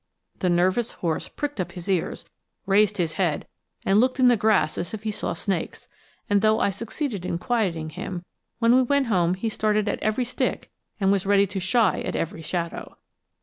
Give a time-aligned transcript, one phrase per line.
[0.39, 2.25] The nervous horse pricked up his ears,
[2.65, 3.45] raised his head,
[3.85, 5.87] and looked in the grass as if he saw snakes,
[6.27, 8.25] and though I succeeded in quieting him,
[8.57, 12.15] when we went home he started at every stick and was ready to shy at
[12.15, 12.97] every shadow.